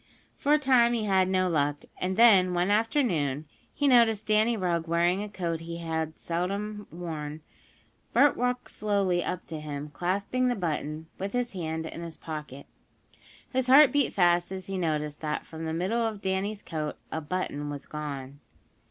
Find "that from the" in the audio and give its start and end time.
15.21-15.71